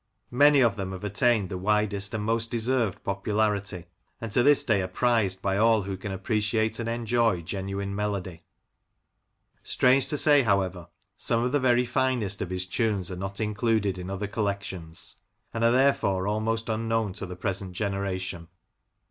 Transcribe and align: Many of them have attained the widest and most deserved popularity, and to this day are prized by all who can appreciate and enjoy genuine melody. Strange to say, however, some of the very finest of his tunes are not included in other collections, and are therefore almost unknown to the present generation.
Many 0.31 0.61
of 0.61 0.77
them 0.77 0.93
have 0.93 1.03
attained 1.03 1.49
the 1.49 1.59
widest 1.59 2.15
and 2.15 2.23
most 2.23 2.49
deserved 2.49 3.03
popularity, 3.03 3.85
and 4.19 4.31
to 4.31 4.41
this 4.41 4.63
day 4.63 4.81
are 4.81 4.87
prized 4.87 5.43
by 5.43 5.57
all 5.57 5.83
who 5.83 5.95
can 5.95 6.11
appreciate 6.11 6.79
and 6.79 6.89
enjoy 6.89 7.41
genuine 7.43 7.95
melody. 7.95 8.41
Strange 9.61 10.07
to 10.09 10.17
say, 10.17 10.41
however, 10.41 10.87
some 11.17 11.43
of 11.43 11.51
the 11.51 11.59
very 11.59 11.85
finest 11.85 12.41
of 12.41 12.49
his 12.49 12.65
tunes 12.65 13.11
are 13.11 13.15
not 13.15 13.39
included 13.39 13.99
in 13.99 14.09
other 14.09 14.25
collections, 14.25 15.17
and 15.53 15.63
are 15.63 15.71
therefore 15.71 16.27
almost 16.27 16.67
unknown 16.67 17.13
to 17.13 17.27
the 17.27 17.35
present 17.35 17.73
generation. 17.73 18.47